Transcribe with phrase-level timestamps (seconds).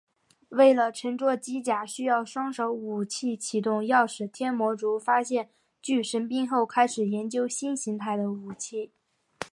[0.49, 8.91] 为了乘坐机甲需要双手武器启动钥匙天魔族发现巨神兵后开始研究新形态的武器。